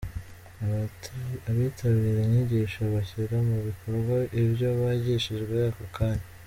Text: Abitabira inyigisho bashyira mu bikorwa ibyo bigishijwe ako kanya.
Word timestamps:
Abitabira 1.49 2.19
inyigisho 2.25 2.79
bashyira 2.93 3.37
mu 3.47 3.57
bikorwa 3.67 4.15
ibyo 4.41 4.69
bigishijwe 4.79 5.55
ako 5.69 5.85
kanya. 5.95 6.25